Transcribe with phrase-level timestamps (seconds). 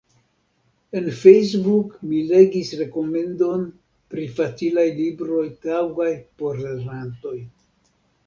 [0.99, 3.67] En Facebook mi legis rekomendon
[4.13, 6.09] pri facilaj libroj taŭgaj
[6.41, 7.37] por lernantoj.